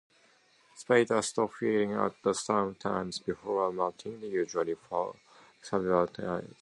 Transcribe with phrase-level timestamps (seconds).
[0.75, 5.15] Spiders stop feeding at some time before moulting, usually for
[5.61, 6.55] several days.